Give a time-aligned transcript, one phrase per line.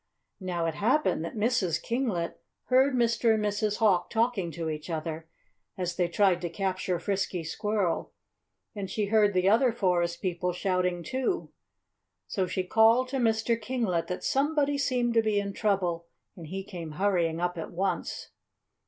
[0.39, 1.79] Now, it happened that Mrs.
[1.79, 3.35] Kinglet heard Mr.
[3.35, 3.77] and Mrs.
[3.77, 5.27] Hawk talking to each other,
[5.77, 8.11] as they tried to capture Frisky Squirrel,
[8.73, 11.51] and she heard the other forest people shouting, too.
[12.25, 13.55] So she called to Mr.
[13.55, 18.31] Kinglet that somebody seemed to be in trouble; and he came hurrying up at once.